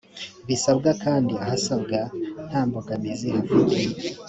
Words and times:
bisabwa 0.47 0.89
kandi 1.03 1.33
ahasabwa 1.43 1.99
nta 2.47 2.61
mbogamizi 2.67 3.27
hafite 3.35 3.75